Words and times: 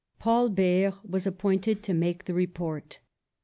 Paul 0.17 0.49
Bert 0.49 0.95
was 1.07 1.27
appointed 1.27 1.83
to 1.83 1.93
make 1.93 2.25
the 2.25 2.33
report. 2.33 3.01